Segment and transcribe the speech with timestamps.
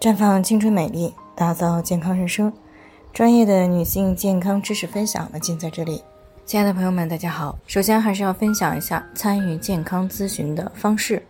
[0.00, 2.50] 绽放青春美丽，打造健康人生。
[3.12, 6.02] 专业的女性健康知识分享呢，尽在这里。
[6.46, 7.58] 亲爱的朋友们，大家好。
[7.66, 11.22] 首先还是要分享一下参与健康咨询的方式。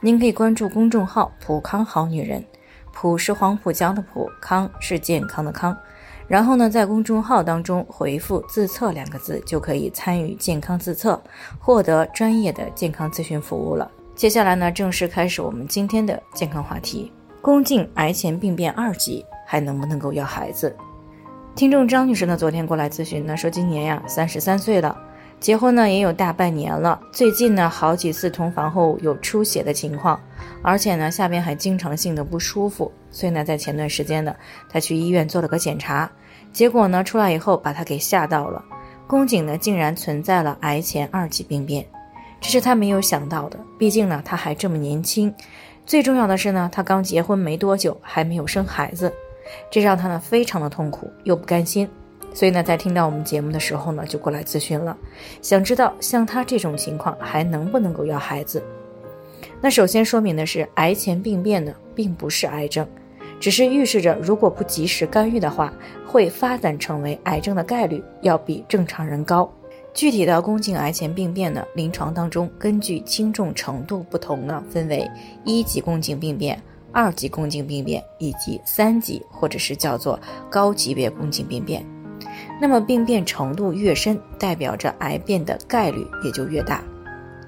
[0.00, 2.42] 您可以关注公众号“普康好女人”，
[2.90, 5.76] 普是黄浦江的浦，康是健康的康。
[6.26, 11.22] 然后呢，在公众号当中回复“自测”两个字，就可以参与健康自测，
[11.58, 13.90] 获得专业的健康咨询服务了。
[14.14, 17.12] 接下来呢，正式开始我们今天的健康话题：
[17.46, 20.74] 宫颈癌前病变二级还能不能够要孩子？
[21.54, 24.98] 听众张女士呢，昨天过来咨询呢，说今年呀三十三岁了，
[25.38, 30.20] 结婚呢也有大半年了，最近呢好几次同房后有出血的情况，
[30.60, 34.34] 而且呢下边还经常性的不舒服，所以呢在前段时间呢，
[34.68, 36.10] 她去医院做了个检查，
[36.52, 38.60] 结果呢出来以后把她给吓到了，
[39.06, 41.86] 宫颈呢竟然存在了癌前二级病变，
[42.40, 45.32] 这是她没有想到的，毕竟呢她还这么年轻，
[45.86, 49.12] 最重要的是呢她刚结婚没多久，还没有生孩子。
[49.70, 51.88] 这让他呢非常的痛苦又不甘心，
[52.34, 54.96] 所以呢在听到我们节目的时候呢就过来咨询了，
[55.40, 58.60] 想知道像他这种情况还能不能够要孩子？
[59.60, 62.84] 那首先说明的是，癌前病变呢并不是癌症，
[63.38, 65.72] 只是预示着如果不及时干预的话，
[66.04, 69.48] 会发展成为癌症的概率要比正常人高。
[69.96, 75.10] 具体的宫颈癌前病变呢，临床当中根据轻重程度不同呢，分为
[75.42, 76.62] 一级宫颈病变。
[76.92, 81.82] 二级宫颈病变以及三级或者是叫做高级别宫颈病变，
[82.60, 86.84] 那么病变程度越深，代表着癌变的概率也就越大。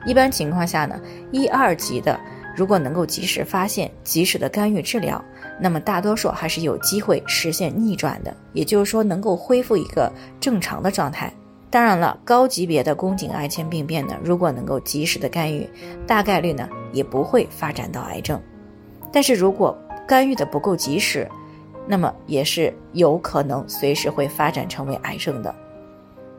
[0.06, 0.98] 一般情况下呢，
[1.30, 2.18] 一二级的
[2.56, 5.22] 如果能够及时发现、及时的干预治疗，
[5.60, 10.10] 那么大多数还是有机会实现逆转的，也就是说能够恢复一个
[10.40, 11.30] 正常的状态。
[11.70, 15.68] 当然了，高级别的宫颈癌前病变呢，如果能够及时的干预，
[16.06, 18.40] 大概率呢也不会发展到癌症。
[19.12, 21.28] 但是如果干预的不够及时，
[21.86, 25.54] 那么也是有可能随时会发展成为癌症的。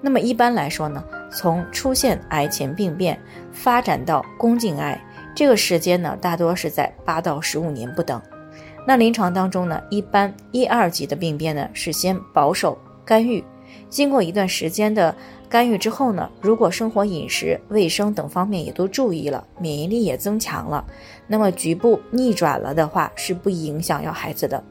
[0.01, 3.19] 那么一般来说呢，从出现癌前病变
[3.51, 4.99] 发展到宫颈癌，
[5.35, 8.19] 这个时间呢，大多是在八到十五年不等。
[8.87, 13.43] 那临床当中呢，一般一二级的病变呢，是先保守干预，
[13.89, 15.15] 经过一段时间的。
[15.49, 20.85] 干预之后呢，如果生活饮食、卫生等方面也都注意了，免疫力也增强了，
[21.25, 24.63] 那么局部逆转了的话，是不影响要孩子的。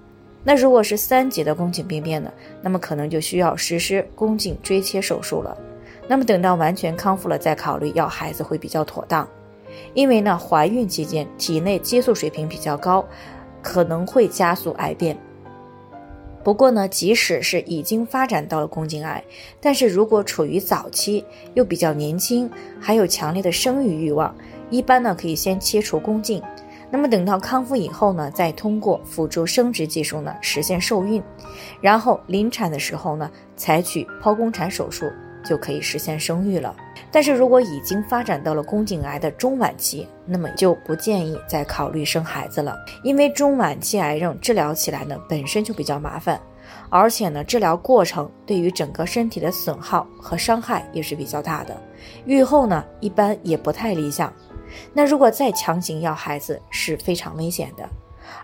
[0.45, 2.33] 那如果是三级的宫颈病变呢，
[2.63, 5.59] 那么可能就需要实施宫颈椎切手术了。
[6.07, 9.29] 那么等到完全康复了再考虑要孩子会比较妥当，
[9.95, 13.05] 因为呢，怀孕期间体内激素水平比较高，
[13.61, 15.19] 可能会加速癌变。
[16.45, 19.23] 不过呢，即使是已经发展到了宫颈癌，
[19.61, 22.51] 但是如果处于早期又比较年轻，
[22.81, 24.35] 还有强烈的生育欲望，
[24.71, 26.43] 一般呢可以先切除宫颈，
[26.91, 31.23] 那么等到康复以后呢，再通过辅助生殖技术呢实现受孕，
[31.83, 35.05] 然后临产的时候呢采取剖宫产手术。
[35.49, 36.77] 就可以实现生育了。
[37.11, 46.39] 但是如果已经发展到了宫颈癌的中晚期，那么就不建议再考虑生孩子了，因为中晚期癌症治疗起来呢本身就比较麻烦，
[46.91, 51.75] 而且呢治疗过程对于整个身体的损耗和伤害也是比较大的，
[52.27, 54.31] 愈后呢一般也不太理想。
[54.93, 57.89] 那如果再强行要孩子是非常危险的，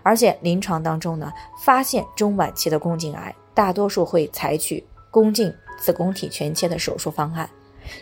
[0.01, 1.31] 而且临床当中呢
[1.63, 7.49] 发现中晚期的宫颈癌，大多数会采取宫颈子宫体全切的手术方案。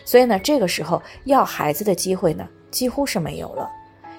[0.04, 3.68] 所以呢，这个时候要孩子的机会呢，几乎是没有了。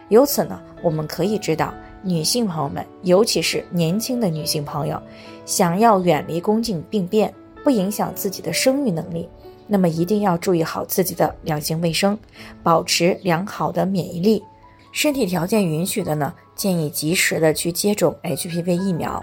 [0.10, 1.74] 由此呢，我们可以知道，
[2.04, 5.02] 女性朋友们，尤其是年轻的女性朋友，
[5.46, 7.34] 想要远离宫颈病变，
[7.64, 9.28] 不影响自己的生育能力，
[9.66, 12.16] 那么一定要注意好自己的两性卫生，
[12.62, 14.44] 保持良好的免疫力。
[14.92, 19.22] 身体条件允许的呢，建议及时的去接种 HPV 疫苗。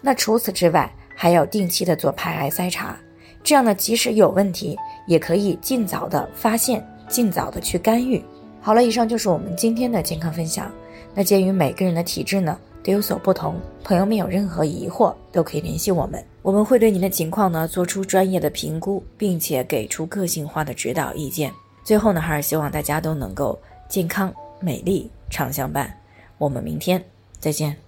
[0.00, 2.96] 那除此之外，还要定期的做排癌筛查。
[3.44, 8.20] 这样呢，即使有问题，也可以尽早的发现，尽早的去干预。
[8.60, 10.72] 好了，以上就是我们今天的健康分享。
[11.14, 13.54] 那鉴于每个人的体质呢都有所不同，
[13.84, 21.52] 朋友们有任何疑惑都可以联系我们，我们会对您的情况呢做出专业的评估，并且给出个性化的指导意见。
[21.84, 23.58] 最后呢，还是希望大家都能够
[23.90, 25.94] 健康美丽常相伴。
[26.38, 27.04] 我们明天
[27.38, 27.83] 再见。